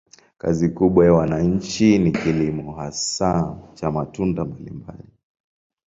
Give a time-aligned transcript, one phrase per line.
[0.37, 5.09] Kazi kubwa ya wananchi ni kilimo, hasa cha matunda mbalimbali.